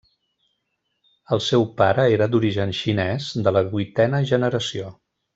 El 1.35 1.41
seu 1.47 1.65
pare 1.81 2.05
era 2.15 2.27
d'origen 2.31 2.73
xinès, 2.81 3.27
de 3.49 3.53
la 3.59 3.63
vuitena 3.75 4.23
generació. 4.35 4.89